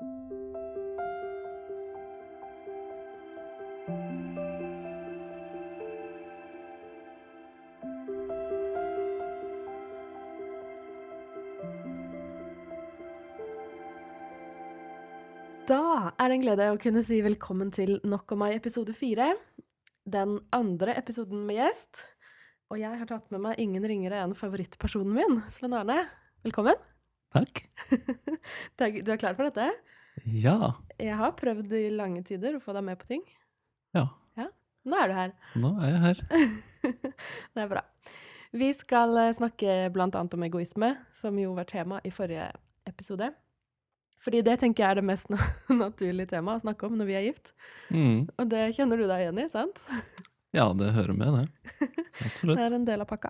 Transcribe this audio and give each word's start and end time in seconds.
Da 0.00 0.06
er 16.16 16.30
det 16.30 16.34
en 16.34 16.42
glede 16.42 16.70
å 16.72 16.78
kunne 16.80 17.02
si 17.04 17.20
velkommen 17.20 17.68
til 17.70 17.98
Nok 18.08 18.32
om 18.32 18.40
meg 18.40 18.56
episode 18.56 18.94
fire. 18.96 19.34
Den 20.08 20.38
andre 20.56 20.96
episoden 20.96 21.44
med 21.44 21.60
gjest. 21.60 22.06
Og 22.72 22.80
jeg 22.80 22.96
har 22.96 23.04
tatt 23.04 23.28
med 23.28 23.44
meg 23.44 23.60
ingen 23.60 23.84
ringere 23.84 24.24
enn 24.24 24.32
favorittpersonen 24.32 25.12
min, 25.12 25.42
Sven 25.52 25.76
Arne. 25.76 26.06
Velkommen. 26.48 26.80
Takk. 27.36 27.66
Du 28.80 29.12
er 29.12 29.20
klar 29.20 29.36
for 29.36 29.46
dette? 29.46 29.68
Ja. 30.26 30.74
Jeg 31.00 31.16
har 31.16 31.36
prøvd 31.38 31.72
i 31.78 31.86
lange 31.94 32.24
tider 32.26 32.58
å 32.58 32.62
få 32.64 32.74
deg 32.76 32.84
med 32.86 33.00
på 33.00 33.08
ting. 33.14 33.22
Ja. 33.96 34.08
Nå 34.88 34.96
er 34.96 35.10
du 35.10 35.14
her. 35.14 35.32
Nå 35.60 35.70
er 35.84 35.90
jeg 35.92 36.00
her. 36.06 36.20
Det 37.52 37.62
er 37.62 37.68
bra. 37.68 37.82
Vi 38.56 38.70
skal 38.74 39.12
eh, 39.20 39.34
snakke 39.36 39.90
annet 39.92 40.34
om 40.34 40.46
egoisme, 40.46 40.94
som 41.14 41.36
jo 41.38 41.52
var 41.58 41.68
tema 41.68 42.00
i 42.04 42.12
forrige 42.14 42.48
episode. 42.88 43.28
Fordi 44.20 44.40
det 44.44 44.56
tenker 44.60 44.84
jeg 44.84 44.90
er 44.90 45.00
det 45.00 45.06
mest 45.06 45.28
naturlige 45.84 46.32
temaet 46.32 46.62
å 46.62 46.64
snakke 46.64 46.88
om 46.88 46.96
når 46.98 47.10
vi 47.10 47.18
er 47.18 47.28
gift. 47.28 47.52
Mm. 47.92 48.26
Og 48.36 48.48
det 48.50 48.64
kjenner 48.76 49.00
du 49.00 49.06
deg 49.06 49.26
igjen 49.26 49.44
i, 49.44 49.48
sant? 49.52 49.80
Ja, 50.50 50.64
det 50.74 50.88
hører 50.96 51.14
med, 51.14 51.30
det. 51.30 51.86
Det 52.42 52.56
er 52.58 52.74
en 52.74 52.82
del 52.82 53.04
av 53.04 53.06
pakka. 53.06 53.28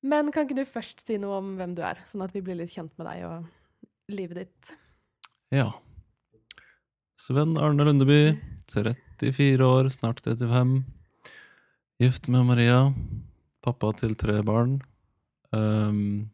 Men 0.00 0.30
kan 0.32 0.46
ikke 0.46 0.56
du 0.56 0.64
først 0.64 1.02
si 1.04 1.18
noe 1.20 1.42
om 1.42 1.50
hvem 1.58 1.74
du 1.76 1.82
er, 1.84 2.00
sånn 2.08 2.24
at 2.24 2.32
vi 2.32 2.40
blir 2.46 2.56
litt 2.56 2.72
kjent 2.72 2.94
med 2.96 3.04
deg 3.04 3.26
og 3.28 4.14
livet 4.16 4.46
ditt? 4.46 4.70
Ja. 5.54 5.68
Sven 7.14 7.58
Arne 7.58 7.84
Lundeby, 7.86 8.34
34 8.72 9.62
år, 9.62 9.88
snart 9.94 10.20
35. 10.20 10.82
Gift 12.02 12.26
med 12.28 12.48
Maria. 12.48 12.80
Pappa 13.62 13.92
til 13.94 14.16
tre 14.18 14.40
barn. 14.42 14.80
Um, 15.54 16.32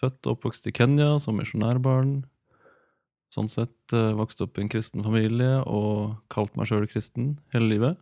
født 0.00 0.24
og 0.24 0.38
oppvokst 0.38 0.70
i 0.70 0.72
Kenya 0.72 1.18
som 1.20 1.36
misjonærbarn. 1.36 2.22
Sånn 3.32 3.52
sett 3.52 3.92
uh, 3.92 4.16
vokst 4.16 4.40
opp 4.40 4.56
i 4.56 4.64
en 4.64 4.72
kristen 4.72 5.04
familie 5.04 5.60
og 5.68 6.16
kalt 6.32 6.56
meg 6.56 6.72
sjøl 6.72 6.88
kristen 6.88 7.34
hele 7.52 7.68
livet. 7.68 8.00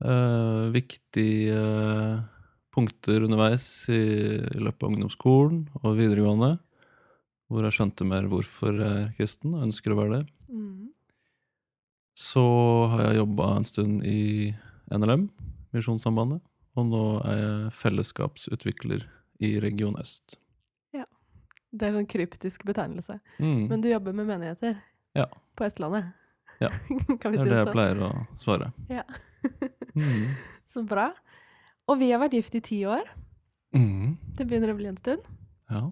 Uh, 0.00 0.72
viktige 0.72 1.52
uh, 1.52 2.24
punkter 2.72 3.28
underveis 3.28 3.68
i, 3.92 4.04
i 4.40 4.64
løpet 4.64 4.80
av 4.80 4.94
ungdomsskolen 4.94 5.66
og 5.82 6.00
videregående, 6.00 6.56
hvor 7.54 7.66
jeg 7.68 7.76
skjønte 7.78 8.06
mer 8.08 8.26
hvorfor 8.30 8.74
jeg 8.74 9.02
er 9.04 9.12
kristen 9.16 9.54
og 9.54 9.68
ønsker 9.68 9.94
å 9.94 9.98
være 10.00 10.16
det. 10.18 10.24
Mm. 10.50 10.88
Så 12.18 12.42
har 12.92 13.08
jeg 13.08 13.18
jobba 13.20 13.48
en 13.58 13.66
stund 13.66 14.04
i 14.06 14.52
NLM, 14.94 15.28
Misjonssambandet, 15.74 16.42
og 16.78 16.86
nå 16.90 17.02
er 17.26 17.38
jeg 17.40 17.72
fellesskapsutvikler 17.80 19.06
i 19.42 19.54
Region 19.62 19.96
Øst. 19.98 20.36
Ja. 20.94 21.06
Det 21.74 21.88
er 21.88 21.98
en 21.98 22.06
kryptisk 22.10 22.62
betegnelse. 22.68 23.18
Mm. 23.42 23.64
Men 23.70 23.82
du 23.82 23.88
jobber 23.90 24.14
med 24.14 24.28
menigheter 24.30 24.76
Ja. 25.14 25.26
på 25.58 25.66
Østlandet? 25.66 26.12
Ja. 26.62 26.70
kan 27.20 27.32
vi 27.34 27.38
det 27.38 27.46
er 27.46 27.50
det 27.50 27.58
jeg 27.58 27.66
sånn? 27.66 27.74
pleier 27.74 28.02
å 28.06 28.12
svare. 28.40 28.72
Ja. 28.90 29.06
Mm. 29.94 30.32
Så 30.74 30.80
bra. 30.82 31.12
Og 31.86 32.00
vi 32.00 32.08
har 32.10 32.18
vært 32.18 32.32
gift 32.34 32.54
i 32.58 32.60
ti 32.66 32.80
år. 32.88 33.04
Mm. 33.76 34.16
Det 34.34 34.42
begynner 34.50 34.72
å 34.72 34.74
bli 34.74 34.88
en 34.90 34.96
stund. 34.98 35.22
Ja. 35.70 35.84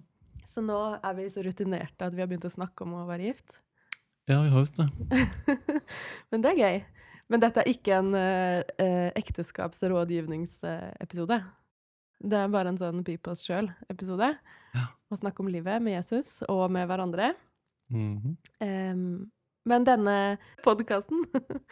Så 0.53 0.61
nå 0.61 0.77
er 0.99 1.13
vi 1.17 1.23
så 1.33 1.41
rutinerte 1.45 2.05
at 2.05 2.13
vi 2.13 2.21
har 2.21 2.27
begynt 2.29 2.45
å 2.45 2.51
snakke 2.53 2.85
om 2.85 2.91
å 2.99 3.09
være 3.09 3.25
gift. 3.31 3.49
ja, 4.29 4.37
vi 4.43 4.51
har 4.53 4.61
visst 4.61 4.77
det. 4.77 4.87
Men 6.31 6.39
det 6.43 6.49
er 6.51 6.61
gøy. 6.61 6.77
Men 7.31 7.39
dette 7.41 7.59
er 7.63 7.67
ikke 7.71 7.93
en 7.97 8.11
uh, 8.13 8.61
ekteskapsrådgivningsepisode. 9.17 11.37
Det 12.23 12.37
er 12.39 12.53
bare 12.53 12.69
en 12.71 12.79
sånn 12.79 13.03
by 13.07 13.15
på 13.17 13.31
oss 13.33 13.45
sjøl-episode. 13.47 14.29
Ja. 14.77 14.85
Å 15.09 15.15
snakke 15.17 15.41
om 15.43 15.51
livet 15.51 15.81
med 15.83 15.93
Jesus 15.97 16.29
og 16.45 16.71
med 16.71 16.87
hverandre. 16.87 17.25
Mm 17.93 18.21
-hmm. 18.21 18.35
um, 18.93 19.31
men 19.65 19.83
denne 19.83 20.37
podkasten 20.63 21.25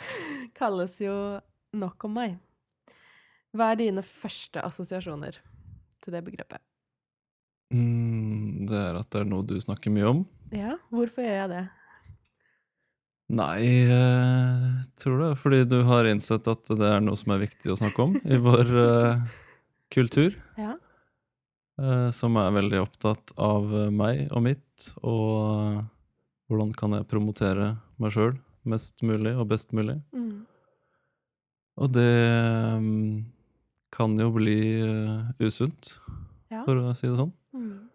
kalles 0.59 1.01
jo 1.01 1.41
Nok 1.73 2.03
om 2.03 2.11
meg. 2.11 2.37
Hva 3.55 3.71
er 3.71 3.75
dine 3.79 4.03
første 4.03 4.59
assosiasjoner 4.59 5.31
til 6.03 6.13
det 6.13 6.23
begrepet? 6.23 6.59
Mm, 7.71 8.65
det 8.69 8.79
er 8.79 8.97
at 8.99 9.09
det 9.13 9.21
er 9.21 9.29
noe 9.29 9.47
du 9.47 9.55
snakker 9.61 9.93
mye 9.93 10.09
om. 10.09 10.25
Ja, 10.51 10.75
hvorfor 10.91 11.23
gjør 11.23 11.37
jeg 11.39 11.51
det? 11.53 11.61
Nei, 13.31 13.55
jeg 13.87 14.81
tror 14.99 15.21
det 15.21 15.27
er 15.29 15.39
fordi 15.39 15.61
du 15.71 15.77
har 15.87 16.09
innsett 16.09 16.49
at 16.51 16.67
det 16.67 16.89
er 16.89 16.99
noe 17.03 17.15
som 17.19 17.31
er 17.31 17.45
viktig 17.45 17.71
å 17.71 17.77
snakke 17.79 18.03
om 18.09 18.17
i 18.27 18.39
vår 18.43 18.71
uh, 18.75 19.21
kultur. 19.95 20.35
Ja. 20.59 20.75
Uh, 21.79 22.09
som 22.13 22.35
er 22.37 22.51
veldig 22.57 22.81
opptatt 22.83 23.31
av 23.41 23.71
eh, 23.73 23.87
meg 23.95 24.27
og 24.35 24.43
mitt, 24.45 24.91
og 24.99 25.29
uh, 25.79 25.79
hvordan 26.51 26.75
kan 26.77 26.97
jeg 26.97 27.07
promotere 27.09 27.71
meg 28.03 28.11
sjøl 28.13 28.35
mest 28.67 29.01
mulig 29.07 29.31
og 29.39 29.47
best 29.49 29.71
mulig. 29.73 29.95
Mm. 30.13 30.43
Og 31.81 31.93
det 31.95 32.11
um, 32.75 33.23
kan 33.95 34.13
jo 34.19 34.29
bli 34.35 34.59
eh, 34.83 35.31
usunt, 35.41 35.95
Ja. 36.51 36.65
for 36.67 36.75
å 36.75 36.91
si 36.95 37.07
det 37.07 37.15
sånn. 37.15 37.31
Mm. 37.53 37.89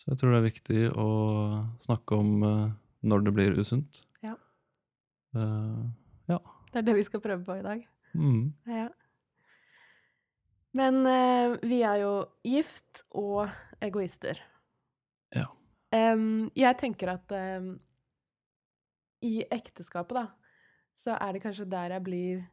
Så 0.00 0.12
jeg 0.12 0.20
tror 0.20 0.32
det 0.32 0.38
er 0.40 0.48
viktig 0.48 0.84
å 0.96 1.08
snakke 1.84 2.16
om 2.16 2.44
eh, 2.46 2.68
når 3.04 3.24
det 3.26 3.32
blir 3.36 3.58
usunt. 3.60 4.04
Ja. 4.24 4.36
Eh, 5.36 5.82
Det 6.70 6.78
er 6.78 6.86
det 6.86 6.96
vi 7.00 7.04
skal 7.06 7.22
prøve 7.22 7.44
på 7.44 7.58
i 7.58 7.62
dag. 7.66 7.86
mm, 8.14 8.52
Ja. 8.66 8.88
Men 10.72 11.00
uh, 11.02 11.58
vi 11.66 11.80
er 11.82 11.96
jo 11.98 12.12
gift 12.46 13.02
og 13.10 13.50
egoister. 13.82 14.38
Ja. 15.34 15.48
Um, 15.90 16.50
jeg 16.54 16.78
tenker 16.78 17.10
at 17.16 17.32
um, 17.34 17.72
i 19.26 19.42
ekteskapet, 19.50 20.14
da, 20.14 20.28
så 20.94 21.16
er 21.18 21.32
det 21.34 21.42
kanskje 21.42 21.66
der 21.66 21.96
jeg 21.96 22.04
blir 22.06 22.44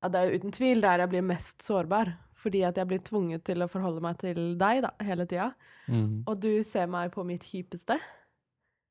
Ja, 0.00 0.08
det 0.08 0.20
er 0.20 0.30
jo 0.30 0.38
uten 0.38 0.54
tvil 0.54 0.80
der 0.80 1.02
jeg 1.02 1.10
blir 1.10 1.26
mest 1.26 1.66
sårbar. 1.66 2.14
Fordi 2.40 2.62
at 2.64 2.78
jeg 2.80 2.88
blir 2.88 3.02
tvunget 3.04 3.44
til 3.44 3.60
å 3.60 3.68
forholde 3.68 4.00
meg 4.04 4.16
til 4.22 4.54
deg 4.60 4.80
da, 4.86 4.90
hele 5.04 5.26
tida. 5.28 5.50
mm, 5.88 6.22
Og 6.26 6.40
du 6.40 6.62
ser 6.64 6.86
meg 6.88 7.10
på 7.12 7.24
mitt 7.28 7.44
kjipeste. 7.44 7.98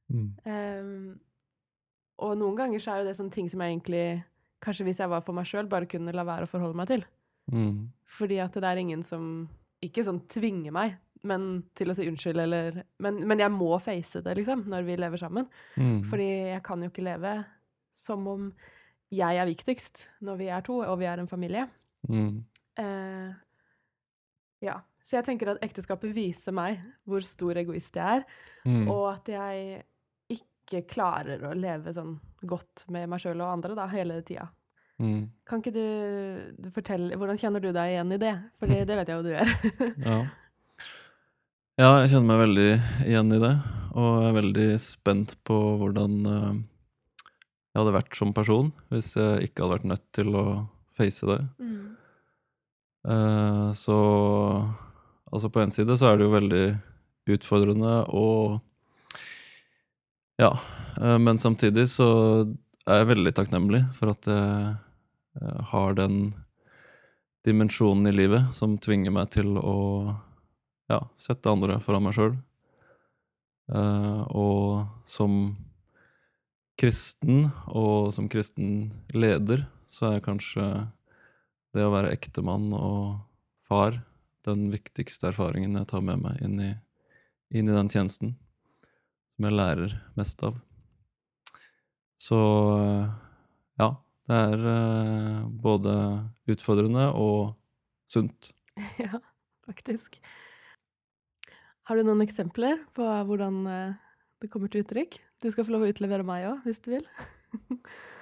mm, 0.10 0.30
Um, 0.46 1.20
og 2.20 2.38
noen 2.38 2.58
ganger 2.58 2.80
så 2.84 2.92
er 2.94 3.02
jo 3.02 3.08
det 3.10 3.18
sånne 3.18 3.32
ting 3.32 3.50
som 3.50 3.62
jeg 3.62 3.76
egentlig 3.78 4.24
Kanskje 4.60 4.84
hvis 4.90 4.98
jeg 5.00 5.08
var 5.08 5.22
for 5.24 5.32
meg 5.38 5.46
sjøl, 5.48 5.70
bare 5.72 5.88
kunne 5.88 6.12
la 6.12 6.26
være 6.28 6.44
å 6.44 6.50
forholde 6.52 6.76
meg 6.76 6.88
til. 6.90 7.06
mm, 7.52 7.88
Fordi 8.18 8.40
at 8.44 8.52
det 8.54 8.64
er 8.68 8.82
ingen 8.82 9.04
som 9.04 9.48
Ikke 9.81 10.04
sånn 10.04 10.26
tvinger 10.28 10.72
meg 10.76 10.98
men 11.24 11.64
til 11.76 11.90
å 11.92 11.96
si 11.96 12.06
unnskyld, 12.08 12.40
eller 12.40 12.84
Men, 13.04 13.28
men 13.28 13.40
jeg 13.40 13.52
må 13.52 13.74
face 13.84 14.22
det, 14.24 14.38
liksom, 14.38 14.62
når 14.72 14.86
vi 14.88 14.96
lever 14.96 15.18
sammen. 15.20 15.48
mm. 15.76 16.04
Fordi 16.08 16.28
jeg 16.54 16.64
kan 16.64 16.81
jo 16.84 16.90
ikke 16.90 17.04
leve 17.04 17.34
som 18.00 18.28
om 18.31 18.54
jeg 19.12 19.36
er 19.42 19.46
viktigst 19.50 20.06
når 20.22 20.38
vi 20.40 20.48
er 20.48 20.62
to, 20.62 20.78
og 20.80 21.00
vi 21.02 21.06
er 21.10 21.20
en 21.20 21.28
familie. 21.28 21.68
Mm, 22.08 22.46
Eh, 22.80 23.34
ja. 24.66 24.80
Så 25.04 25.18
jeg 25.18 25.26
tenker 25.26 25.54
at 25.54 25.64
ekteskapet 25.66 26.14
viser 26.14 26.54
meg 26.56 26.82
hvor 27.08 27.24
stor 27.26 27.58
egoist 27.58 27.96
jeg 27.98 28.20
er, 28.20 28.26
mm. 28.68 28.86
og 28.92 29.06
at 29.14 29.32
jeg 29.32 29.86
ikke 30.36 30.84
klarer 30.92 31.42
å 31.50 31.56
leve 31.58 31.94
sånn 31.96 32.18
godt 32.46 32.86
med 32.94 33.10
meg 33.10 33.22
sjøl 33.24 33.40
og 33.42 33.56
andre 33.56 33.78
da, 33.78 33.88
hele 33.90 34.20
tida. 34.28 34.50
Mm, 35.00 35.30
Kan 35.48 35.62
ikke 35.62 35.72
du, 35.72 35.86
du 36.60 36.66
fortelle 36.76 37.16
Hvordan 37.16 37.38
kjenner 37.40 37.64
du 37.64 37.70
deg 37.72 37.94
igjen 37.94 38.10
i 38.12 38.18
det? 38.20 38.34
For 38.60 38.68
det 38.90 38.98
vet 39.00 39.08
jeg 39.08 39.16
jo 39.16 39.24
du 39.24 39.30
gjør. 39.32 39.54
ja. 40.10 40.18
ja, 41.80 41.92
jeg 42.04 42.12
kjenner 42.12 42.28
meg 42.34 42.42
veldig 42.44 42.72
igjen 43.08 43.38
i 43.38 43.40
det, 43.46 43.54
og 43.96 44.26
er 44.28 44.36
veldig 44.42 44.68
spent 44.84 45.38
på 45.48 45.60
hvordan 45.80 46.20
eh, 46.34 46.60
jeg 47.70 47.80
hadde 47.80 47.96
vært 47.96 48.20
som 48.20 48.36
person 48.36 48.74
hvis 48.92 49.16
jeg 49.16 49.50
ikke 49.50 49.64
hadde 49.64 49.78
vært 49.78 49.90
nødt 49.94 50.06
til 50.20 50.36
å 50.36 50.46
face 51.00 51.32
det. 51.32 51.40
Mm. 51.64 51.96
Eh, 53.07 53.74
så 53.74 54.75
Altså, 55.31 55.50
på 55.54 55.62
en 55.62 55.69
side 55.72 55.94
så 55.94 56.07
er 56.10 56.18
det 56.18 56.25
jo 56.25 56.34
veldig 56.34 56.63
utfordrende 57.30 57.94
og 58.18 58.62
Ja. 60.40 60.57
eh, 61.00 61.18
men 61.19 61.38
samtidig 61.38 61.86
så 61.88 62.50
er 62.88 62.96
jeg 62.98 63.07
veldig 63.07 63.34
takknemlig 63.38 63.84
for 63.94 64.10
at 64.10 64.25
jeg 64.25 64.78
eh, 65.42 65.62
har 65.69 65.94
den 65.94 66.34
dimensjonen 67.46 68.07
i 68.07 68.12
livet 68.12 68.56
som 68.56 68.78
tvinger 68.78 69.12
meg 69.12 69.30
til 69.30 69.56
å 69.57 70.18
ja, 70.90 71.00
sette 71.16 71.46
andre 71.51 71.80
foran 71.80 72.04
meg 72.04 72.13
sjøl. 72.18 72.36
og 73.69 74.88
som 75.06 75.56
kristen, 76.80 77.51
og 77.68 78.13
som 78.16 78.28
kristen 78.28 78.92
leder, 79.13 79.68
så 79.92 80.07
er 80.07 80.13
jeg 80.18 80.25
kanskje 80.25 80.66
det 81.75 81.86
å 81.86 81.94
være 81.94 82.13
ektemann 82.16 82.71
og 82.74 83.19
far 83.69 84.01
den 84.48 84.69
viktigste 84.74 85.30
erfaringen 85.30 85.77
jeg 85.77 85.89
tar 85.92 86.04
med 86.06 86.24
meg 86.24 86.42
inn 86.45 86.57
i, 86.63 86.71
inn 87.54 87.69
i 87.69 87.75
den 87.75 87.92
tjenesten. 87.92 88.36
som 89.36 89.45
jeg 89.45 89.56
lærer 89.56 89.95
mest 90.18 90.42
av. 90.44 90.57
Så 92.19 92.39
ja, 93.80 93.89
det 94.27 94.42
er 94.50 94.66
eh, 94.74 95.39
både 95.63 95.94
utfordrende 96.51 97.10
og 97.16 97.56
sunt. 98.12 98.54
Ja, 99.00 99.19
faktisk. 99.68 100.19
Har 101.89 101.98
du 101.98 102.06
noen 102.06 102.22
eksempler 102.24 102.83
på 102.95 103.04
hvordan 103.04 103.63
eh, 103.68 103.98
det 104.39 104.51
kommer 104.51 104.72
til 104.72 104.83
uttrykk? 104.83 105.18
Du 105.42 105.50
skal 105.51 105.65
få 105.65 105.74
lov 105.74 105.88
å 105.88 105.92
utlevere 105.92 106.27
meg 106.27 106.48
òg, 106.51 106.63
hvis 106.68 106.83
du 106.83 106.94
vil. 106.98 107.07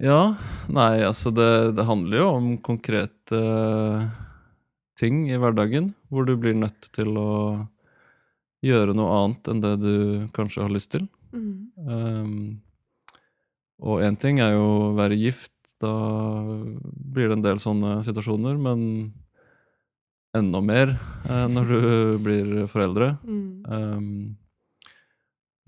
Ja, 0.00 0.34
nei, 0.72 1.02
altså 1.04 1.28
det, 1.34 1.76
det 1.76 1.84
handler 1.84 2.22
jo 2.22 2.28
om 2.32 2.48
konkrete 2.64 3.36
eh, 3.36 4.06
ting 5.00 5.26
i 5.28 5.36
hverdagen, 5.40 5.92
hvor 6.08 6.24
du 6.24 6.34
blir 6.40 6.56
nødt 6.56 6.88
til 6.96 7.12
å 7.20 7.32
gjøre 8.64 8.94
noe 8.96 9.12
annet 9.18 9.50
enn 9.52 9.62
det 9.64 9.74
du 9.82 9.94
kanskje 10.36 10.64
har 10.64 10.72
lyst 10.72 10.92
til. 10.94 11.04
Mm. 11.36 11.52
Um, 11.84 12.32
og 13.80 14.02
én 14.04 14.16
ting 14.20 14.40
er 14.44 14.54
jo 14.56 14.66
å 14.90 14.92
være 14.96 15.20
gift, 15.20 15.52
da 15.80 15.92
blir 16.80 17.28
det 17.28 17.38
en 17.38 17.44
del 17.44 17.60
sånne 17.60 18.00
situasjoner, 18.04 18.56
men 18.60 18.82
enda 20.36 20.60
mer 20.64 20.94
eh, 21.28 21.46
når 21.50 21.72
du 21.72 21.80
blir 22.24 22.52
foreldre. 22.72 23.14
Mm. 23.24 23.48
Um, 23.68 24.10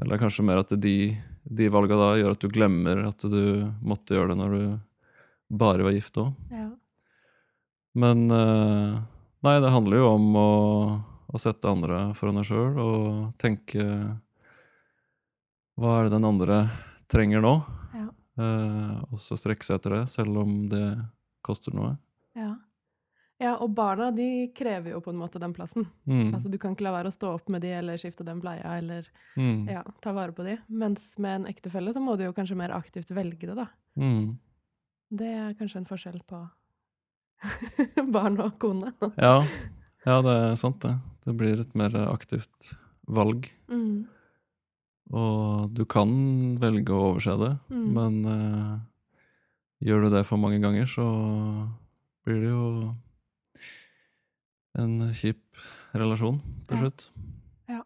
eller 0.03 0.21
kanskje 0.21 0.45
mer 0.45 0.61
at 0.65 0.73
de, 0.81 0.97
de 1.43 1.69
valga 1.73 1.99
da 1.99 2.09
gjør 2.19 2.37
at 2.37 2.45
du 2.45 2.51
glemmer 2.53 3.05
at 3.09 3.25
du 3.27 3.43
måtte 3.83 4.15
gjøre 4.17 4.33
det 4.33 4.39
når 4.41 4.57
du 4.57 4.65
bare 5.63 5.85
var 5.85 5.95
gift 5.97 6.19
òg. 6.23 6.33
Ja. 6.53 6.69
Men 7.99 8.25
eh, 8.33 8.93
nei, 9.45 9.57
det 9.61 9.73
handler 9.75 10.01
jo 10.01 10.11
om 10.15 10.29
å, 10.39 10.51
å 11.29 11.41
sette 11.41 11.69
andre 11.69 12.13
foran 12.17 12.41
deg 12.41 12.49
sjøl 12.49 12.79
og 12.81 13.09
tenke 13.43 13.85
Hva 15.77 15.99
er 15.99 16.09
det 16.09 16.15
den 16.15 16.29
andre 16.29 16.63
trenger 17.13 17.45
nå? 17.45 17.55
Ja. 17.99 18.09
Eh, 18.41 18.97
og 19.13 19.21
så 19.21 19.37
strekke 19.37 19.67
seg 19.67 19.81
etter 19.81 19.99
det, 19.99 20.05
selv 20.15 20.41
om 20.45 20.63
det 20.73 20.87
koster 21.45 21.75
noe. 21.77 21.97
Ja. 22.39 22.55
Ja, 23.43 23.57
og 23.61 23.73
barna 23.75 24.11
de 24.15 24.49
krever 24.57 24.93
jo 24.95 25.01
på 25.05 25.11
en 25.13 25.19
måte 25.21 25.41
den 25.43 25.53
plassen. 25.57 25.85
Mm. 26.07 26.31
Altså 26.35 26.49
Du 26.53 26.57
kan 26.63 26.73
ikke 26.77 26.85
la 26.87 26.93
være 26.95 27.11
å 27.11 27.15
stå 27.17 27.33
opp 27.35 27.49
med 27.53 27.63
de, 27.65 27.73
eller 27.81 27.99
skifte 28.01 28.25
dem 28.25 28.41
bleia, 28.41 28.79
eller 28.79 29.09
Mm. 29.37 29.67
ja, 29.71 29.83
ta 30.01 30.13
vare 30.13 30.33
på 30.37 30.45
de. 30.47 30.59
Mens 30.69 31.19
med 31.19 31.41
en 31.43 31.47
ektefelle 31.51 31.93
så 31.95 32.01
må 32.01 32.17
du 32.19 32.25
jo 32.25 32.33
kanskje 32.37 32.57
mer 32.57 32.71
aktivt 32.77 33.11
velge 33.17 33.47
det, 33.51 33.57
da. 33.59 33.67
Mm. 33.99 34.39
Det 35.13 35.29
er 35.29 35.55
kanskje 35.59 35.83
en 35.83 35.89
forskjell 35.91 36.21
på 36.29 36.43
barn 38.15 38.39
og 38.41 38.55
kone. 38.63 38.93
Ja. 39.19 39.43
ja, 40.07 40.17
det 40.25 40.35
er 40.39 40.57
sant, 40.61 40.81
det. 40.85 40.95
Det 41.27 41.35
blir 41.39 41.61
et 41.63 41.75
mer 41.79 41.95
aktivt 42.09 42.73
valg. 43.09 43.49
Mm. 43.71 44.07
Og 45.13 45.69
du 45.75 45.85
kan 45.91 46.13
velge 46.63 46.95
å 46.95 47.13
overse 47.13 47.35
det, 47.41 47.53
Mm. 47.73 47.87
men 47.93 48.25
uh, 48.25 48.79
gjør 49.83 50.05
du 50.07 50.11
det 50.15 50.25
for 50.27 50.39
mange 50.41 50.61
ganger, 50.63 50.87
så 50.87 51.05
blir 52.25 52.41
det 52.41 52.51
jo 52.53 52.95
en 54.79 55.13
kjip 55.13 55.43
relasjon 55.95 56.39
til 56.69 56.79
slutt. 56.81 57.05
Ja. 57.69 57.75
ja. 57.77 57.83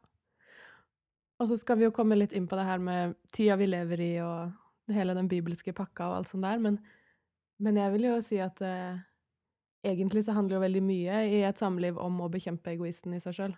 Og 1.40 1.48
så 1.50 1.58
skal 1.60 1.78
vi 1.80 1.84
jo 1.88 1.94
komme 1.94 2.16
litt 2.18 2.32
inn 2.32 2.46
på 2.48 2.56
det 2.56 2.64
her 2.68 2.78
med 2.78 3.16
tida 3.34 3.56
vi 3.60 3.66
lever 3.68 4.00
i, 4.00 4.12
og 4.24 4.94
hele 4.94 5.16
den 5.18 5.28
bibelske 5.28 5.74
pakka 5.74 6.06
og 6.12 6.16
alt 6.20 6.30
sånt 6.30 6.46
der, 6.46 6.60
men, 6.62 6.78
men 7.58 7.76
jeg 7.80 7.92
vil 7.96 8.04
jo 8.06 8.16
si 8.22 8.38
at 8.40 8.60
eh, 8.62 9.00
egentlig 9.86 10.22
så 10.26 10.36
handler 10.36 10.56
jo 10.60 10.62
veldig 10.66 10.82
mye 10.86 11.22
i 11.26 11.40
et 11.48 11.58
samliv 11.58 11.98
om 11.98 12.20
å 12.22 12.30
bekjempe 12.32 12.70
egoisten 12.76 13.16
i 13.16 13.20
seg 13.22 13.34
sjøl. 13.34 13.56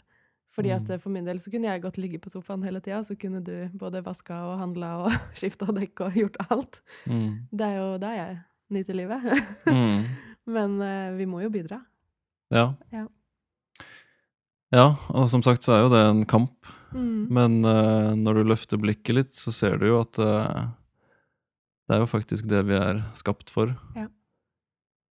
Fordi 0.57 0.71
at 0.73 0.89
Mm. 0.89 0.95
eh, 0.95 0.99
for 0.99 1.13
min 1.13 1.27
del 1.29 1.39
så 1.45 1.51
kunne 1.53 1.69
jeg 1.69 1.83
godt 1.85 1.99
ligge 2.01 2.19
på 2.19 2.31
sofaen 2.33 2.65
hele 2.65 2.81
tida, 2.81 3.03
så 3.05 3.15
kunne 3.21 3.43
du 3.45 3.69
både 3.79 4.01
vaska 4.03 4.41
og 4.49 4.59
handla 4.63 4.95
og 5.05 5.13
skifta 5.39 5.69
dekk 5.77 6.01
og 6.07 6.17
gjort 6.17 6.41
alt. 6.49 6.81
Mm. 7.07 7.45
Det 7.53 7.67
er 7.69 7.77
jo 7.77 7.99
da 8.01 8.15
jeg 8.17 8.39
nyter 8.73 8.97
livet. 8.97 9.29
Mm. 9.69 10.03
men 10.57 10.81
uh, 10.81 11.13
vi 11.21 11.27
må 11.29 11.43
jo 11.45 11.51
bidra. 11.53 11.83
Ja. 12.51 12.73
Ja. 12.91 13.05
Ja, 14.75 14.97
og 15.09 15.31
som 15.32 15.41
sagt 15.44 15.65
så 15.65 15.73
er 15.76 15.81
jo 15.87 15.93
det 15.94 16.03
en 16.11 16.25
kamp, 16.29 16.55
Mm. 16.88 17.26
men 17.29 17.56
uh, 17.69 18.15
når 18.17 18.38
du 18.38 18.44
løfter 18.49 18.79
blikket 18.81 19.12
litt, 19.15 19.32
så 19.37 19.53
ser 19.53 19.75
du 19.76 19.82
jo 19.91 19.99
at 20.00 20.17
uh, 20.25 20.70
det 21.85 21.97
er 21.99 22.00
jo 22.00 22.06
faktisk 22.09 22.47
det 22.49 22.62
vi 22.65 22.73
er 22.79 23.03
skapt 23.12 23.50
for. 23.53 23.75
Ja. 23.93 24.06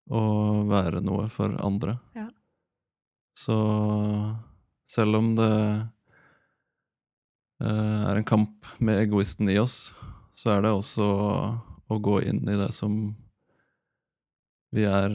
Å 0.09 0.21
være 0.71 1.03
noe 1.05 1.27
for 1.29 1.53
andre. 1.61 1.99
Ja. 2.17 2.25
Så 3.37 3.59
selv 4.89 5.19
om 5.19 5.35
det 5.37 5.51
uh, 7.61 8.09
er 8.09 8.17
en 8.23 8.25
kamp 8.25 8.65
med 8.81 9.03
egoisten 9.05 9.45
i 9.53 9.59
oss, 9.61 9.91
så 10.33 10.55
er 10.57 10.65
det 10.65 10.73
også 10.73 11.05
å 11.93 11.99
gå 12.01 12.23
inn 12.25 12.41
i 12.49 12.57
det 12.57 12.71
som 12.73 13.13
vi 14.73 14.89
er 14.89 15.13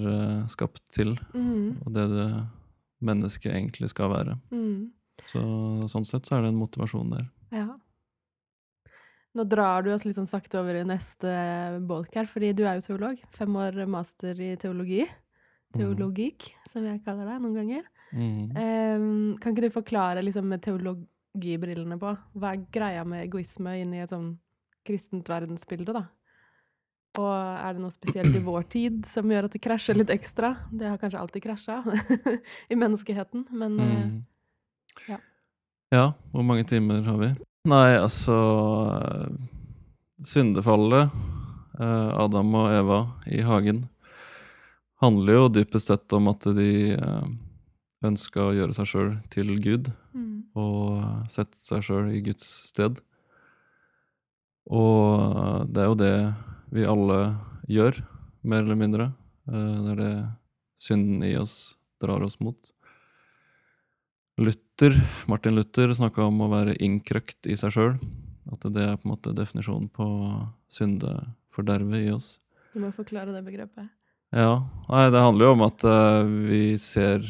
skapt 0.48 0.80
til, 0.94 1.16
Mm. 1.34 1.82
og 1.84 1.90
det 1.98 2.06
det 2.14 2.30
mennesket 3.06 3.52
egentlig 3.54 3.90
skal 3.92 4.12
være. 4.12 4.36
Mm. 4.54 4.90
Så 5.28 5.40
sånn 5.92 6.06
sett 6.08 6.26
så 6.28 6.38
er 6.38 6.46
det 6.46 6.52
en 6.52 6.60
motivasjon 6.60 7.12
der. 7.14 7.26
Ja. 7.54 7.68
Nå 9.32 9.46
drar 9.48 9.84
du 9.84 9.92
oss 9.94 10.04
litt 10.04 10.18
sånn 10.18 10.28
sakte 10.28 10.60
over 10.60 10.76
i 10.76 10.84
neste 10.84 11.30
bolk 11.88 12.12
her, 12.18 12.28
fordi 12.28 12.52
du 12.56 12.66
er 12.66 12.78
jo 12.78 12.86
teolog. 12.90 13.20
Fem 13.36 13.54
år 13.56 13.78
master 13.88 14.40
i 14.44 14.52
teologi. 14.60 15.06
Teologikk, 15.72 16.50
som 16.68 16.84
jeg 16.84 17.00
kaller 17.06 17.30
deg 17.30 17.40
noen 17.40 17.56
ganger. 17.56 17.86
Mm. 18.12 18.50
Um, 18.52 19.36
kan 19.40 19.54
ikke 19.54 19.64
du 19.64 19.72
forklare 19.72 20.24
liksom 20.24 20.50
med 20.52 20.60
teologibrillene 20.66 21.96
på, 22.00 22.10
hva 22.36 22.50
er 22.52 22.66
greia 22.74 23.06
med 23.08 23.24
egoisme 23.24 23.72
inn 23.80 23.94
i 23.96 24.02
et 24.04 24.12
sånn 24.12 24.34
kristent 24.84 25.30
verdensbilde, 25.32 25.94
da? 25.96 26.04
Og 27.20 27.28
er 27.28 27.74
det 27.76 27.82
noe 27.82 27.92
spesielt 27.92 28.32
i 28.38 28.40
vår 28.50 28.62
tid 28.72 29.02
som 29.12 29.28
gjør 29.28 29.48
at 29.50 29.52
det 29.56 29.60
krasjer 29.64 29.98
litt 29.98 30.12
ekstra? 30.14 30.54
Det 30.72 30.88
har 30.88 31.00
kanskje 31.00 31.20
alltid 31.20 31.44
krasja 31.44 31.80
i 32.72 32.78
menneskeheten, 32.78 33.46
men 33.52 33.80
eh, 33.80 33.96
Mm. 34.02 34.18
ja. 35.08 35.18
Ja, 35.92 36.04
hvor 36.32 36.44
mange 36.48 36.64
timer 36.64 37.02
har 37.04 37.18
vi? 37.20 37.28
Nei, 37.68 37.94
altså 38.00 38.36
eh, 38.96 39.34
Syndefallet, 40.24 41.10
eh, 41.78 42.10
Adam 42.22 42.54
og 42.56 42.70
Eva 42.72 43.00
i 43.28 43.42
hagen, 43.44 43.82
handler 45.02 45.34
jo 45.36 45.48
dypest 45.50 45.90
sett 45.90 46.12
om 46.16 46.28
at 46.30 46.46
de 46.56 46.96
ønska 48.06 48.40
å 48.48 48.52
gjøre 48.54 48.74
seg 48.76 48.86
sjøl 48.88 49.10
til 49.34 49.50
Gud, 49.62 49.90
mm, 50.14 50.54
og 50.58 51.00
sette 51.30 51.58
seg 51.58 51.82
sjøl 51.86 52.12
i 52.14 52.22
Guds 52.22 52.46
sted. 52.70 53.00
Og 54.70 55.66
det 55.74 55.82
er 55.82 55.90
jo 55.90 55.98
det 55.98 56.14
vi 56.72 56.88
alle 56.88 57.18
gjør, 57.70 58.00
mer 58.42 58.64
eller 58.64 58.78
mindre. 58.78 59.12
når 59.46 59.98
Det 60.00 60.12
synden 60.82 61.22
i 61.24 61.36
oss 61.38 61.76
drar 62.02 62.22
oss 62.24 62.40
mot. 62.40 62.58
Luther, 64.40 64.96
Martin 65.30 65.54
Luther 65.54 65.92
snakka 65.94 66.26
om 66.26 66.40
å 66.42 66.50
være 66.50 66.76
innkrøkt 66.82 67.46
i 67.46 67.56
seg 67.58 67.74
sjøl. 67.76 67.96
At 68.52 68.64
det 68.74 68.84
er 68.84 68.98
på 68.98 69.06
en 69.06 69.14
måte 69.14 69.34
definisjonen 69.36 69.88
på 69.92 70.06
syndefordervet 70.72 72.08
i 72.08 72.14
oss. 72.14 72.38
du 72.72 72.80
må 72.80 72.90
forklare 72.96 73.34
det 73.34 73.44
begrepet. 73.46 73.90
Ja, 74.32 74.64
nei, 74.88 75.10
det 75.12 75.20
handler 75.20 75.44
jo 75.44 75.54
om 75.58 75.64
at 75.66 75.84
eh, 75.84 76.30
vi 76.48 76.62
ser, 76.80 77.26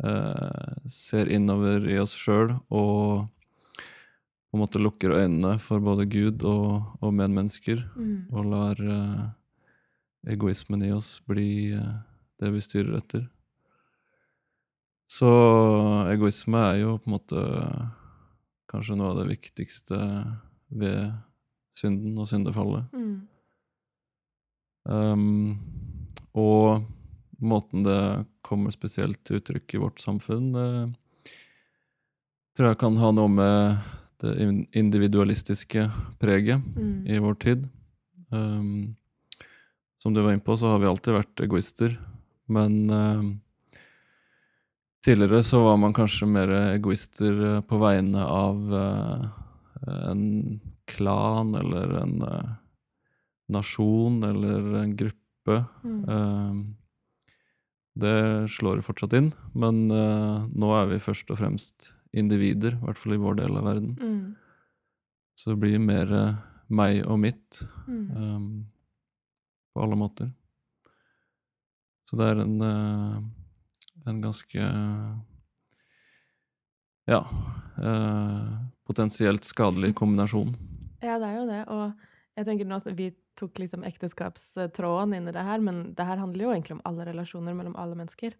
eh, 0.00 0.76
ser 0.88 1.28
innover 1.28 1.84
i 1.84 1.98
oss 2.00 2.14
sjøl 2.16 2.54
og 2.72 3.28
på 4.56 4.62
en 4.62 4.64
måte 4.64 4.80
lukker 4.80 5.12
øynene 5.12 5.58
for 5.60 5.82
både 5.84 6.06
Gud 6.08 6.44
og, 6.48 6.96
og 7.04 7.12
medmennesker, 7.12 7.82
Mm. 7.96 8.32
og 8.32 8.44
lar 8.48 8.80
uh, 8.80 9.28
egoismen 10.32 10.82
i 10.82 10.92
oss 10.92 11.20
bli 11.28 11.74
uh, 11.76 12.00
det 12.40 12.52
vi 12.54 12.60
styrer 12.64 12.96
etter. 12.96 13.26
Så 15.12 15.28
egoisme 16.08 16.56
er 16.56 16.80
jo 16.80 16.96
på 16.98 17.10
en 17.10 17.14
måte 17.18 17.42
kanskje 18.72 18.96
noe 18.96 19.12
av 19.12 19.20
det 19.20 19.28
viktigste 19.36 19.98
ved 20.72 21.12
synden 21.76 22.16
og 22.16 22.28
syndefallet. 22.32 22.88
Mm. 22.96 23.28
Um, 24.88 25.58
og 26.32 26.82
måten 27.38 27.84
det 27.84 28.24
kommer 28.40 28.72
spesielt 28.72 29.20
til 29.26 29.42
uttrykk 29.42 29.76
i 29.76 29.82
vårt 29.84 30.00
samfunn, 30.00 30.52
det 30.56 30.96
tror 32.56 32.72
jeg 32.72 32.80
kan 32.80 32.96
ha 32.96 33.12
noe 33.12 33.28
med 33.28 33.96
det 34.22 34.66
individualistiske 34.72 35.90
preget 36.20 36.62
Mm. 36.76 37.06
i 37.06 37.18
vår 37.18 37.34
tid. 37.34 37.68
Um, 38.30 38.96
som 40.02 40.14
du 40.14 40.20
var 40.22 40.32
inne 40.32 40.44
på, 40.44 40.56
så 40.56 40.68
har 40.68 40.78
vi 40.78 40.86
alltid 40.86 41.14
vært 41.14 41.40
egoister, 41.40 41.98
men 42.48 42.90
um, 42.90 43.40
tidligere 45.04 45.42
så 45.42 45.62
var 45.64 45.76
man 45.78 45.94
kanskje 45.94 46.28
mer 46.28 46.52
egoister 46.74 47.42
eh, 47.46 47.60
på 47.60 47.78
vegne 47.78 48.22
av 48.22 48.72
uh, 48.72 49.26
en 50.10 50.60
klan 50.86 51.54
eller 51.54 51.94
en 52.02 52.22
uh, 52.22 52.54
nasjon 53.48 54.22
eller 54.26 54.82
en 54.82 54.96
gruppe. 54.98 55.60
Mm. 55.82 56.00
Um, 56.08 56.76
det 57.96 58.50
slår 58.52 58.82
fortsatt 58.84 59.14
inn, 59.16 59.30
men 59.54 59.86
uh, 59.90 60.46
nå 60.50 60.72
er 60.76 60.90
vi 60.90 61.02
først 61.02 61.30
og 61.32 61.40
fremst 61.40 61.92
individer, 62.16 62.76
i 62.76 62.84
hvert 62.84 62.98
fall 63.00 63.16
i 63.16 63.20
vår 63.22 63.38
del 63.42 63.56
av 63.58 63.66
verden. 63.68 63.96
Mm. 64.00 64.36
Så 65.36 65.52
det 65.52 65.60
blir 65.62 65.78
mer 65.82 66.12
eh, 66.12 66.38
meg 66.68 67.02
og 67.06 67.20
mitt 67.22 67.62
Mm. 67.86 68.06
um, 68.16 68.66
på 69.74 69.82
alle 69.84 69.96
måter. 69.96 70.32
Så 72.08 72.16
det 72.18 72.26
er 72.32 72.40
en, 72.42 72.60
eh, 72.62 73.18
en 74.10 74.20
ganske 74.22 74.66
ja 77.06 77.20
eh, 77.78 78.56
potensielt 78.86 79.44
skadelig 79.44 79.94
kombinasjon. 79.94 80.54
Ja, 81.02 81.18
det 81.18 81.28
er 81.28 81.38
jo 81.38 81.46
det. 81.46 81.62
Og 81.68 81.92
jeg 82.36 82.46
tenker 82.48 82.66
nå, 82.66 82.80
Vi 82.96 83.12
tok 83.36 83.58
liksom 83.58 83.84
ekteskapstråden 83.84 85.14
inn 85.14 85.28
i 85.28 85.32
det 85.32 85.44
her, 85.44 85.60
men 85.60 85.94
det 85.94 86.06
her 86.08 86.16
handler 86.16 86.46
jo 86.46 86.52
egentlig 86.54 86.78
om 86.78 86.84
alle 86.88 87.04
relasjoner 87.04 87.54
mellom 87.54 87.76
alle 87.76 87.94
mennesker. 87.94 88.32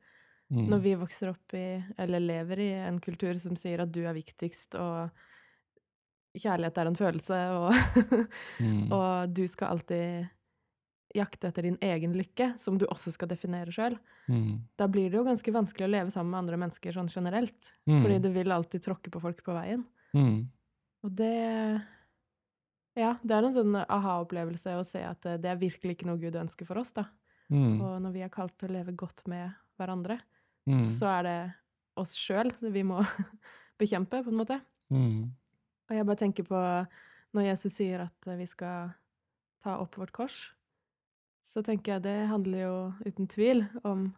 Mm. 0.52 0.68
Når 0.70 0.80
vi 0.84 0.92
vokser 0.94 1.32
opp 1.32 1.54
i, 1.58 1.64
eller 1.98 2.20
lever 2.22 2.60
i 2.62 2.68
en 2.86 3.00
kultur 3.02 3.34
som 3.42 3.56
sier 3.58 3.80
at 3.82 3.90
du 3.90 4.04
er 4.06 4.14
viktigst, 4.14 4.76
og 4.78 5.10
kjærlighet 6.38 6.78
er 6.78 6.90
en 6.90 6.98
følelse, 6.98 7.38
og, 7.56 7.72
Mm. 8.62 8.92
og 8.92 9.32
du 9.34 9.42
skal 9.50 9.74
alltid 9.74 10.28
jakte 11.16 11.48
etter 11.48 11.62
din 11.66 11.78
egen 11.82 12.12
lykke, 12.14 12.52
som 12.60 12.76
du 12.78 12.84
også 12.86 13.10
skal 13.14 13.28
definere 13.28 13.72
sjøl, 13.72 13.96
Mm. 14.28 14.60
da 14.76 14.86
blir 14.90 15.10
det 15.10 15.18
jo 15.18 15.24
ganske 15.24 15.52
vanskelig 15.54 15.86
å 15.86 15.90
leve 15.90 16.10
sammen 16.10 16.30
med 16.34 16.38
andre 16.44 16.56
mennesker 16.62 16.92
sånn 16.92 17.08
generelt. 17.10 17.72
Mm. 17.86 18.00
Fordi 18.02 18.18
du 18.22 18.30
vil 18.34 18.50
alltid 18.52 18.82
tråkke 18.82 19.10
på 19.14 19.20
folk 19.22 19.42
på 19.46 19.54
veien. 19.54 19.84
Mm. 20.14 20.48
Og 21.04 21.14
det 21.14 21.82
Ja, 22.96 23.18
det 23.22 23.30
er 23.36 23.44
en 23.44 23.52
sånn 23.54 23.74
aha-opplevelse 23.84 24.72
å 24.80 24.84
se 24.86 25.02
at 25.04 25.26
eh, 25.26 25.36
det 25.36 25.50
er 25.50 25.58
virkelig 25.60 25.96
ikke 25.98 26.06
noe 26.08 26.16
Gud 26.18 26.32
ønsker 26.40 26.64
for 26.66 26.78
oss, 26.80 26.92
da. 26.96 27.04
Mm. 27.52 27.74
Og 27.84 27.98
når 28.02 28.12
vi 28.14 28.22
er 28.24 28.30
kalt 28.32 28.56
til 28.58 28.70
å 28.70 28.72
leve 28.78 28.94
godt 28.96 29.20
med 29.28 29.52
hverandre, 29.78 30.16
Mm. 30.66 30.98
så 30.98 31.06
er 31.18 31.22
det 31.22 31.38
oss 31.96 32.14
sjøl 32.18 32.50
vi 32.60 32.82
må 32.82 32.98
bekjempe, 33.80 34.22
på 34.24 34.32
en 34.32 34.40
måte. 34.40 34.60
Mm. 34.90 35.30
Og 35.88 35.94
jeg 35.96 36.06
bare 36.08 36.16
tenker 36.18 36.42
på 36.48 36.58
når 37.36 37.44
Jesus 37.52 37.72
sier 37.78 38.00
at 38.06 38.28
vi 38.38 38.46
skal 38.50 38.90
ta 39.62 39.76
opp 39.82 39.94
vårt 40.00 40.12
kors, 40.12 40.52
så 41.46 41.62
tenker 41.62 41.94
jeg 41.96 42.02
det 42.02 42.16
handler 42.30 42.58
jo 42.64 42.76
uten 43.06 43.28
tvil 43.30 43.64
om 43.86 44.08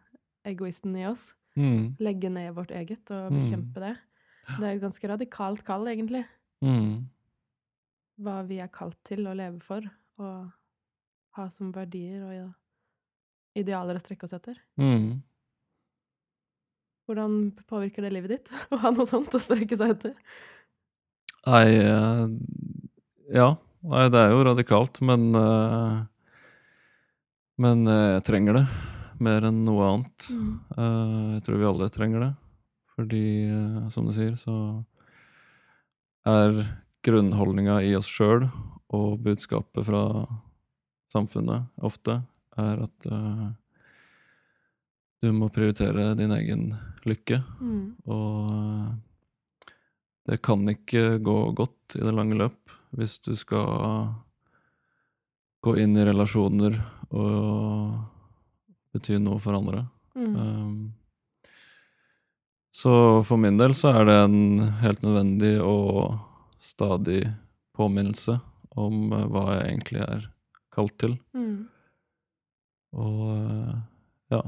egoisten 0.47 0.95
i 0.97 1.05
oss. 1.05 1.33
Mm. 1.59 1.95
Legge 1.99 2.29
ned 2.33 2.53
vårt 2.55 2.71
eget 2.71 3.11
og 3.11 3.31
Mm. 3.31 3.39
bekjempe 3.41 3.79
det. 3.83 3.95
Det 4.57 4.63
er 4.65 4.73
et 4.75 4.81
ganske 4.81 5.07
radikalt 5.09 5.63
kall, 5.63 5.85
egentlig. 5.87 6.25
Mm. 6.65 7.05
Hva 8.19 8.41
vi 8.47 8.57
er 8.59 8.67
kalt 8.73 8.97
til 9.05 9.27
å 9.29 9.35
leve 9.37 9.59
for, 9.61 9.81
og 10.17 10.49
ha 11.37 11.49
som 11.53 11.71
verdier 11.71 12.23
og 12.25 12.53
idealer 13.55 13.95
å 13.95 14.01
strekke 14.01 14.25
oss 14.25 14.33
etter. 14.33 14.57
Mm. 14.79 15.21
Hvordan 17.09 17.49
påvirker 17.65 18.05
det 18.05 18.11
livet 18.13 18.35
ditt 18.35 18.49
å 18.73 18.77
ha 18.83 18.91
noe 18.93 19.09
sånt 19.09 19.33
å 19.33 19.41
strekke 19.41 19.73
seg 19.79 19.95
etter? 19.95 20.13
Nei 21.47 21.65
eh, 21.73 22.27
Ja. 23.33 23.55
Nei, 23.89 24.09
det 24.11 24.19
er 24.19 24.33
jo 24.33 24.43
radikalt, 24.43 24.99
men 25.07 25.29
eh, 25.39 25.99
Men 27.63 27.87
eh, 27.87 28.17
jeg 28.17 28.25
trenger 28.27 28.59
det 28.59 28.65
mer 29.19 29.47
enn 29.49 29.63
noe 29.65 29.83
annet. 29.83 30.27
Mm. 30.31 30.51
jeg 31.35 31.41
tror 31.43 31.57
vi 31.59 31.65
alle 31.67 31.87
trenger 31.91 32.21
det. 32.23 32.29
Fordi, 32.95 33.23
som 33.91 34.05
du 34.07 34.13
sier, 34.15 34.37
så 34.39 34.53
er 36.23 36.61
grunnholdninga 37.03 37.81
i 37.83 37.91
oss 37.99 38.07
sjøl 38.07 38.45
og 38.95 39.17
budskapet 39.25 39.83
fra 39.89 40.05
samfunnet 41.11 41.67
ofte 41.83 42.21
er 42.63 42.79
at 42.85 43.09
du 45.19 45.33
må 45.35 45.51
prioritere 45.51 46.13
din 46.15 46.31
egen 46.31 46.69
lykke. 47.09 47.41
Mm. 47.59 47.83
Og 48.09 48.53
eh, 48.55 49.73
det 50.29 50.41
kan 50.45 50.63
ikke 50.69 51.17
gå 51.25 51.37
godt 51.57 51.97
i 51.97 52.03
det 52.05 52.13
lange 52.13 52.37
løp 52.37 52.75
hvis 52.97 53.19
du 53.25 53.35
skal 53.37 54.13
gå 55.61 55.75
inn 55.81 55.97
i 55.97 56.05
relasjoner 56.07 56.77
og 57.09 57.97
bety 58.93 59.19
noe 59.21 59.41
for 59.41 59.57
andre. 59.57 59.83
Mm. 60.17 60.35
Um, 60.35 60.79
så 62.73 62.93
for 63.27 63.41
min 63.41 63.57
del 63.59 63.75
så 63.75 63.91
er 63.99 64.07
det 64.07 64.17
en 64.23 64.61
helt 64.81 65.01
nødvendig 65.03 65.57
og 65.61 66.19
stadig 66.63 67.25
påminnelse 67.75 68.37
om 68.79 69.11
eh, 69.13 69.27
hva 69.31 69.43
jeg 69.55 69.65
egentlig 69.67 70.01
er 70.05 70.29
kalt 70.75 70.95
til. 71.01 71.17
Mm. 71.35 71.67
Og 72.99 73.25
eh, 73.33 73.75
ja, 74.35 74.41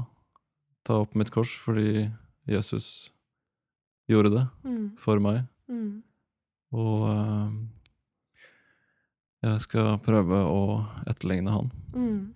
ta 0.86 1.02
opp 1.02 1.16
mitt 1.18 1.32
kors 1.34 1.52
fordi 1.64 2.06
Jesus 2.48 3.12
gjorde 4.10 4.30
det 4.34 4.46
Mm. 4.64 4.96
for 4.98 5.18
meg. 5.20 5.44
Mm. 5.68 6.02
Og 6.72 7.02
uh, 7.08 7.52
jeg 9.42 9.60
skal 9.64 9.98
prøve 10.02 10.38
å 10.46 10.62
etterligne 11.10 11.50
han. 11.54 11.70
Mm. 11.94 12.34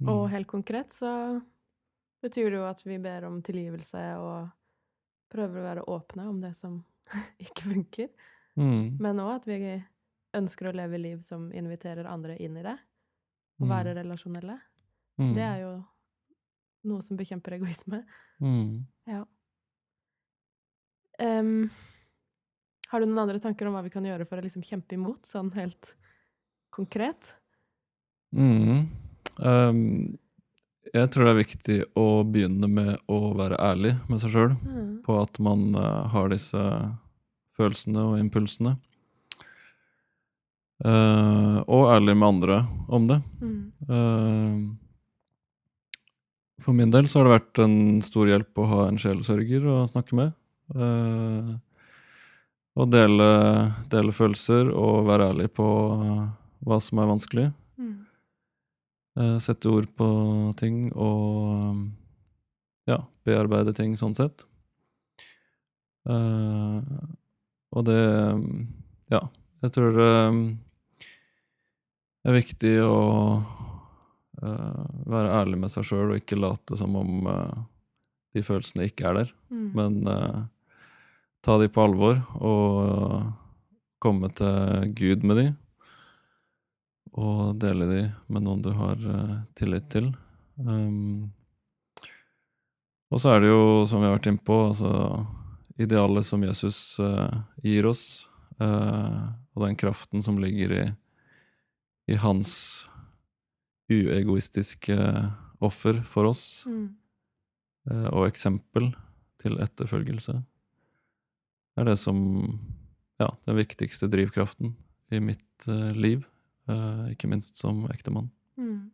Mm. 0.00 0.08
Og 0.12 0.28
helt 0.30 0.46
konkret 0.50 0.92
så 0.94 1.40
betyr 2.22 2.50
det 2.52 2.58
jo 2.60 2.66
at 2.68 2.82
vi 2.86 2.98
ber 3.02 3.24
om 3.26 3.40
tilgivelse 3.42 4.02
og 4.22 4.48
prøver 5.32 5.58
å 5.60 5.66
være 5.66 5.86
åpne 5.90 6.28
om 6.30 6.40
det 6.42 6.54
som 6.58 6.80
ikke 7.44 7.72
funker. 7.72 8.08
Mm. 8.58 8.98
Men 9.02 9.20
òg 9.22 9.36
at 9.40 9.48
vi 9.50 9.82
ønsker 10.38 10.68
å 10.70 10.74
leve 10.76 10.98
liv 11.00 11.20
som 11.24 11.48
inviterer 11.52 12.06
andre 12.10 12.36
inn 12.42 12.56
i 12.60 12.62
det. 12.66 12.76
Og 13.58 13.66
Mm. 13.66 13.70
være 13.74 13.94
relasjonelle. 13.98 14.54
Mm. 15.18 15.32
Det 15.34 15.42
er 15.42 15.60
jo 15.64 15.70
noe 16.84 17.02
som 17.02 17.16
bekjemper 17.18 17.56
egoisme. 17.58 18.04
mm. 18.40 18.86
Ja. 19.08 19.24
Um, 21.18 21.70
har 22.88 23.00
du 23.02 23.06
noen 23.08 23.24
andre 23.24 23.40
tanker 23.42 23.66
om 23.66 23.74
hva 23.74 23.82
vi 23.82 23.90
kan 23.90 24.04
gjøre 24.06 24.24
for 24.28 24.38
å 24.38 24.44
liksom 24.44 24.62
kjempe 24.62 24.94
imot, 24.94 25.26
sånn 25.26 25.50
helt 25.56 25.96
konkret? 26.70 27.34
Mm. 28.30 28.86
Um, 29.42 30.18
jeg 30.94 31.10
tror 31.12 31.26
det 31.26 31.32
er 31.32 31.40
viktig 31.42 31.78
å 31.98 32.06
begynne 32.24 32.70
med 32.70 32.94
å 33.10 33.18
være 33.36 33.58
ærlig 33.60 33.96
med 34.08 34.22
seg 34.22 34.32
sjøl 34.36 34.54
Mm. 34.62 35.02
på 35.04 35.18
at 35.20 35.38
man 35.42 35.74
uh, 35.74 36.06
har 36.12 36.30
disse 36.30 36.62
følelsene 37.58 38.04
og 38.12 38.18
impulsene. 38.22 38.76
Uh, 40.78 41.58
og 41.66 41.90
ærlig 41.90 42.14
med 42.16 42.28
andre 42.28 42.60
om 42.88 43.08
det. 43.10 43.18
Mm. 43.42 43.72
Eh, 43.88 44.87
for 46.68 46.76
min 46.76 46.90
del 46.92 47.06
så 47.08 47.22
har 47.22 47.24
det 47.24 47.32
vært 47.32 47.58
en 47.64 47.76
stor 48.04 48.28
hjelp 48.28 48.60
å 48.60 48.66
ha 48.68 48.82
en 48.90 48.98
sjelsørger 49.00 49.64
å 49.72 49.86
snakke 49.88 50.16
med. 50.18 50.34
Eh, 50.76 51.54
og 52.76 52.90
dele, 52.92 53.28
dele 53.88 54.12
følelser 54.12 54.68
og 54.76 55.06
være 55.08 55.30
ærlig 55.32 55.48
på 55.56 55.64
hva 56.68 56.78
som 56.84 57.00
er 57.00 57.08
vanskelig. 57.08 57.46
Mm. 57.80 57.94
Uh, 59.16 59.38
sette 59.40 59.72
ord 59.72 59.88
på 59.96 60.08
ting 60.60 60.92
og 60.92 61.88
ja, 62.90 63.00
bearbeide 63.24 63.72
ting 63.72 63.96
sånn 63.96 64.12
sett. 64.18 64.44
Uh, 66.04 66.84
og 67.72 67.88
det 67.88 68.02
Ja, 69.08 69.24
jeg 69.64 69.72
tror 69.72 69.96
det 69.96 70.12
er 72.28 72.36
viktig 72.36 72.76
å 72.84 72.92
være 74.40 75.34
ærlig 75.40 75.58
med 75.58 75.72
seg 75.72 75.86
sjøl 75.88 76.12
og 76.12 76.20
ikke 76.20 76.38
late 76.38 76.78
som 76.78 76.94
om 76.98 77.26
eh, 77.26 77.58
de 78.36 78.44
følelsene 78.44 78.88
ikke 78.90 79.10
er 79.10 79.22
der, 79.22 79.34
Mm. 79.48 79.70
men 79.72 79.94
eh, 80.12 80.40
ta 81.42 81.54
de 81.58 81.70
på 81.72 81.80
alvor 81.80 82.18
og 82.36 83.32
komme 83.98 84.28
til 84.36 84.92
Gud 84.94 85.24
med 85.24 85.40
de 85.40 85.46
og 87.18 87.56
dele 87.58 87.88
de 87.88 88.02
med 88.28 88.44
noen 88.44 88.62
du 88.62 88.70
har 88.76 89.00
eh, 89.00 89.34
tillit 89.58 89.88
til. 89.90 90.12
Um, 90.58 91.30
og 93.10 93.22
så 93.22 93.32
er 93.32 93.42
det 93.42 93.50
jo, 93.50 93.86
som 93.88 94.02
vi 94.02 94.08
har 94.08 94.18
vært 94.18 94.28
inne 94.30 94.44
på, 94.44 94.58
altså 94.68 94.92
idealet 95.80 96.26
som 96.26 96.42
Jesus 96.44 96.98
uh, 97.00 97.30
gir 97.64 97.86
oss, 97.88 98.28
uh, 98.60 99.32
og 99.54 99.64
den 99.64 99.78
kraften 99.78 100.22
som 100.22 100.38
ligger 100.42 100.74
i, 100.74 100.84
i 102.12 102.18
hans 102.20 102.52
uegoistiske 103.90 104.96
offer 105.64 106.02
for 106.06 106.28
oss, 106.30 106.64
Mm. 106.68 106.94
eh, 107.90 108.08
og 108.12 108.28
eksempel 108.28 108.90
til 109.42 109.58
etterfølgelse, 109.58 110.42
er 111.78 111.84
det 111.84 111.96
som 111.98 112.18
ja, 113.20 113.28
den 113.46 113.56
viktigste 113.56 114.08
drivkraften 114.10 114.74
i 115.10 115.20
mitt 115.20 115.68
eh, 115.68 115.92
liv. 115.94 116.26
Eh, 116.68 117.12
ikke 117.14 117.28
minst 117.30 117.56
som 117.56 117.86
ektemann. 117.90 118.30
Mm. 118.58 118.90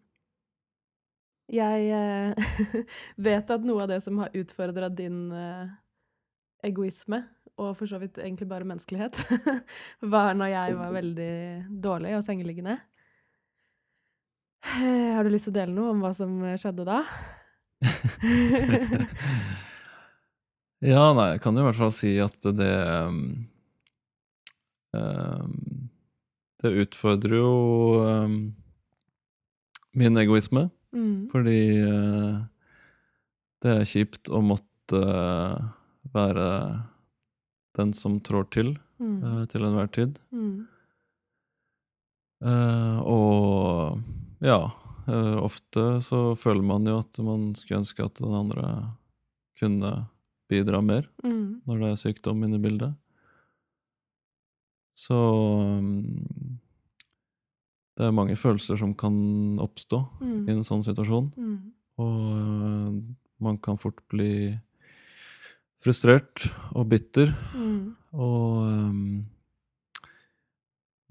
Jeg 1.53 1.89
eh, 1.93 2.35
vet 3.27 3.51
at 3.51 3.65
noe 3.67 3.83
av 3.85 3.91
det 3.93 4.01
som 4.05 4.19
har 4.23 4.33
utfordra 4.37 4.89
din 4.89 5.27
eh, 5.33 5.69
egoisme, 6.65 7.25
og 7.61 7.75
for 7.79 7.87
så 7.87 7.99
vidt 8.03 8.17
egentlig 8.19 8.49
bare 8.51 8.65
menneskelighet, 8.67 9.19
var 10.15 10.35
når 10.35 10.53
jeg 10.55 10.77
var 10.79 10.95
veldig 10.97 11.35
dårlig 11.85 12.17
og 12.17 12.25
sengeliggende. 12.27 12.79
Eh, 14.65 15.15
Har 15.15 15.25
du 15.25 15.31
lyst 15.31 15.45
til 15.49 15.53
å 15.55 15.59
dele 15.59 15.75
noe 15.77 15.91
om 15.93 16.01
hva 16.05 16.13
som 16.17 16.31
skjedde 16.59 16.85
da? 16.89 17.03
ja, 20.85 21.05
nei, 21.17 21.27
jeg 21.35 21.41
kan 21.45 21.57
jo 21.59 21.63
i 21.65 21.67
hvert 21.69 21.79
fall 21.81 21.93
si 21.95 22.15
at 22.23 22.47
det 22.57 22.71
um, 23.05 23.19
Det 26.65 26.71
utfordrer 26.85 27.37
jo 27.41 27.53
um, 28.05 28.39
min 29.99 30.17
egoisme, 30.23 30.71
Mm. 30.95 31.27
fordi 31.33 31.59
uh, 31.83 32.37
det 33.65 33.71
er 33.81 33.89
kjipt 33.91 34.29
å 34.31 34.39
måtte 34.47 34.95
uh, 34.95 35.57
være 36.15 36.45
den 37.75 37.91
som 37.99 38.21
trår 38.23 38.47
til 38.55 38.69
Mm. 39.03 39.17
uh, 39.27 39.41
til 39.51 39.65
enhver 39.67 39.89
tid. 39.91 40.21
Mm. 40.31 40.69
Eh, 42.45 42.99
og 43.03 43.99
ja, 44.45 44.59
eh, 45.09 45.37
ofte 45.41 45.85
så 46.05 46.35
føler 46.39 46.63
man 46.67 46.85
jo 46.89 46.99
at 47.01 47.19
man 47.25 47.55
skulle 47.57 47.81
ønske 47.83 48.05
at 48.05 48.21
den 48.21 48.35
andre 48.37 48.69
kunne 49.59 49.95
bidra 50.51 50.83
mer 50.85 51.09
Mm. 51.25 51.63
når 51.67 51.81
det 51.81 51.89
er 51.91 51.97
sykdom 52.03 52.45
inne 52.45 52.59
i 52.61 52.63
bildet. 52.63 52.95
Så 54.95 55.15
mm, 55.81 56.59
det 57.97 58.05
er 58.07 58.13
mange 58.15 58.37
følelser 58.39 58.79
som 58.79 58.95
kan 58.95 59.59
oppstå 59.63 59.99
i 60.21 60.25
Mm. 60.25 60.49
en 60.49 60.63
sånn 60.67 60.85
situasjon. 60.85 61.33
Mm. 61.37 61.73
Og 61.99 62.35
øh, 62.35 63.03
man 63.41 63.59
kan 63.59 63.79
fort 63.79 64.01
bli 64.09 64.59
frustrert 65.83 66.47
og 66.75 66.89
bitter 66.89 67.35
Mm. 67.55 67.97
og 68.13 68.63
um, 68.63 69.27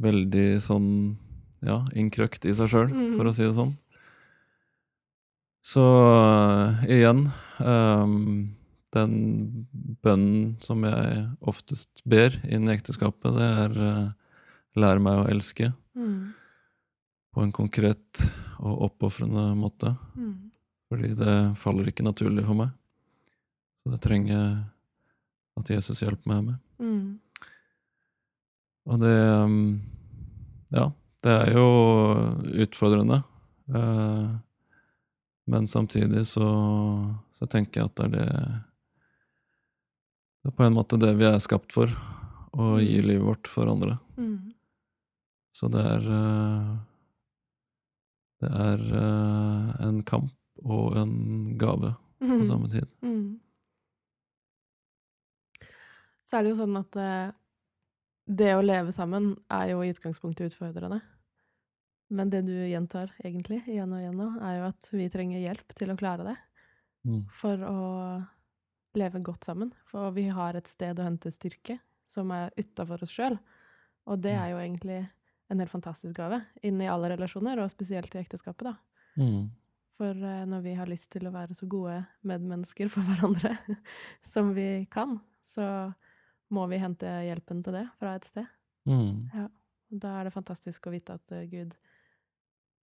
veldig 0.02 0.62
sånn 0.62 1.18
ja, 1.66 1.80
innkrøkt 1.96 2.46
i 2.46 2.54
seg 2.58 2.70
sjøl, 2.72 2.90
for 2.90 3.24
Mhm. 3.24 3.30
å 3.30 3.34
si 3.34 3.44
det 3.44 3.56
sånn. 3.56 3.74
Så 5.64 5.84
øh, 5.84 6.84
igjen 6.92 7.32
um, 7.64 8.56
Den 8.94 9.14
bønnen 10.04 10.58
som 10.62 10.84
jeg 10.84 11.24
oftest 11.42 12.04
ber 12.06 12.36
inn 12.46 12.68
i 12.68 12.74
ekteskapet, 12.76 13.32
det 13.34 13.48
er 13.64 13.72
uh, 13.80 14.12
lær 14.78 15.00
meg 15.00 15.22
å 15.24 15.30
elske 15.32 15.74
Mm. 15.96 16.34
på 17.36 17.42
en 17.44 17.52
konkret 17.54 18.24
og 18.60 18.80
oppofrende 18.88 19.52
måte. 19.56 19.92
Mm. 20.18 20.50
Fordi 20.90 21.12
det 21.16 21.36
faller 21.62 21.86
ikke 21.92 22.02
naturlig 22.06 22.44
for 22.48 22.56
meg. 22.58 22.72
Så 23.84 23.92
det 23.94 24.00
trenger 24.02 24.34
jeg 24.34 24.64
at 25.62 25.70
Jesus 25.70 26.02
hjelper 26.02 26.28
meg 26.34 26.44
med. 26.48 26.58
Mm. 26.82 27.20
Og 28.90 29.00
det 29.06 29.14
um, 29.46 29.82
Ja, 30.74 30.88
det 31.24 31.32
er 31.32 31.54
jo 31.56 31.66
utfordrende. 32.66 33.22
Eh, 33.74 34.28
men 35.48 35.68
samtidig 35.68 36.26
så, 36.28 36.48
så 37.36 37.48
tenker 37.52 37.82
jeg 37.82 37.90
at 37.92 37.96
det 37.96 38.06
er 38.06 38.14
det 38.14 38.28
Det 40.44 40.52
er 40.52 40.56
på 40.58 40.64
en 40.66 40.76
måte 40.76 40.98
det 41.00 41.14
vi 41.20 41.24
er 41.30 41.40
skapt 41.40 41.72
for. 41.72 41.88
Å 42.54 42.76
gi 42.84 43.00
Mm. 43.00 43.08
livet 43.08 43.24
vårt 43.26 43.48
for 43.48 43.66
andre. 43.72 43.96
Mm. 44.18 44.52
Så 45.56 45.70
det 45.72 45.82
er 45.88 46.04
eh, 46.12 46.74
Det 48.44 48.50
er 48.52 48.80
eh, 49.00 49.86
en 49.88 50.02
kamp 50.04 50.32
og 50.66 50.98
en 51.00 51.58
gave 51.58 51.94
på 52.20 52.28
Mm. 52.28 52.46
samme 52.48 52.70
tid. 52.72 52.88
Mm. 53.02 53.40
Så 56.28 56.38
er 56.38 56.44
det 56.44 56.54
jo 56.54 56.60
sånn 56.66 56.78
at 56.80 57.34
det 58.28 58.54
å 58.56 58.62
leve 58.64 58.92
sammen 58.96 59.34
er 59.52 59.72
jo 59.74 59.82
i 59.84 59.92
utgangspunktet 59.92 60.52
utfordrende. 60.54 61.02
Men 62.14 62.30
det 62.30 62.44
du 62.46 62.54
gjentar 62.54 63.12
egentlig 63.24 63.64
igjen 63.66 63.94
og 63.94 64.02
igjen 64.02 64.20
nå, 64.20 64.30
er 64.46 64.60
jo 64.60 64.68
at 64.70 64.90
vi 64.94 65.10
trenger 65.10 65.42
hjelp 65.42 65.74
til 65.80 65.94
å 65.94 65.98
klare 65.98 66.28
det. 66.28 66.36
Mm. 67.10 67.24
For 67.34 67.66
å 67.68 67.80
leve 68.98 69.22
godt 69.26 69.50
sammen. 69.50 69.74
For 69.90 70.14
vi 70.16 70.28
har 70.30 70.58
et 70.58 70.70
sted 70.70 71.00
å 71.00 71.08
hente 71.08 71.34
styrke 71.34 71.80
som 72.10 72.32
er 72.36 72.54
utafor 72.60 73.04
oss 73.04 73.14
sjøl. 73.14 73.38
Og 74.10 74.22
det 74.22 74.36
er 74.38 74.52
jo 74.52 74.62
egentlig 74.62 75.02
en 75.52 75.62
helt 75.62 75.72
fantastisk 75.72 76.16
gave 76.18 76.42
inn 76.66 76.82
i 76.82 76.90
alle 76.92 77.12
relasjoner, 77.14 77.62
og 77.62 77.72
spesielt 77.72 78.14
i 78.16 78.22
ekteskapet, 78.22 78.72
da. 78.72 78.76
Mm. 79.20 79.52
For 80.00 80.18
eh, 80.18 80.46
når 80.50 80.64
vi 80.66 80.74
har 80.78 80.90
lyst 80.90 81.12
til 81.14 81.28
å 81.30 81.34
være 81.34 81.56
så 81.58 81.68
gode 81.70 82.00
medmennesker 82.26 82.90
for 82.92 83.06
hverandre 83.08 83.56
som 84.34 84.54
vi 84.56 84.86
kan, 84.94 85.20
så 85.54 85.66
må 86.54 86.66
vi 86.70 86.82
hente 86.82 87.10
hjelpen 87.28 87.62
til 87.66 87.78
det 87.78 87.88
fra 88.00 88.16
et 88.18 88.30
sted. 88.30 88.50
Mm. 88.90 89.30
Ja. 89.32 89.48
da 90.04 90.10
er 90.20 90.28
det 90.28 90.34
fantastisk 90.36 90.90
å 90.90 90.92
vite 90.92 91.16
at 91.16 91.36
eh, 91.36 91.48
Gud 91.52 91.76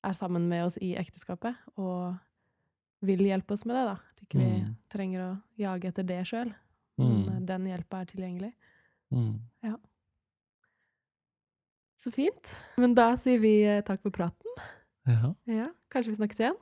er 0.04 0.14
sammen 0.14 0.48
med 0.50 0.66
oss 0.66 0.78
i 0.82 0.94
ekteskapet 0.96 1.56
og 1.78 2.16
vil 3.02 3.20
hjelpe 3.20 3.54
oss 3.54 3.66
med 3.66 3.76
det, 3.76 3.86
da. 3.86 3.98
At 4.00 4.24
ikke 4.24 4.40
vi 4.40 4.50
Mm. 4.62 4.76
trenger 4.90 5.20
å 5.26 5.42
jage 5.58 5.88
etter 5.88 6.04
det 6.04 6.26
sjøl, 6.28 6.54
men 6.98 7.28
eh, 7.28 7.34
Mm. 7.40 7.46
den 7.46 7.66
hjelpa 7.68 8.02
er 8.02 8.06
tilgjengelig. 8.06 8.54
Mm. 9.12 9.40
Så 12.00 12.12
fint. 12.16 12.48
Men 12.78 12.94
da 12.96 13.16
sier 13.20 13.40
vi 13.40 13.64
eh, 13.68 13.82
takk 13.84 14.02
for 14.06 14.12
praten. 14.16 14.60
Ja, 15.10 15.34
Ja, 15.50 15.68
kanskje 15.92 16.14
vi 16.14 16.20
snakkes 16.22 16.40
igjen? 16.40 16.56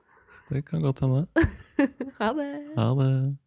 det 0.49 0.65
kan 0.65 0.81
godt 0.81 0.99
hende. 1.03 1.27
ha 2.19 2.33
det. 2.33 2.47
Ha 2.77 2.87
det. 2.95 3.37